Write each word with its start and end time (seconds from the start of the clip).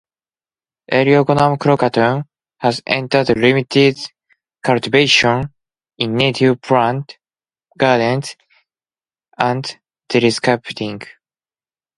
"Eriogonum 0.91 1.59
crocatum" 1.59 2.23
has 2.57 2.81
entered 2.87 3.29
limited 3.37 3.99
cultivation 4.63 5.53
in 5.99 6.15
native 6.15 6.59
plant 6.59 7.19
gardens 7.77 8.35
and 9.37 9.77
xeriscaping. 10.09 11.03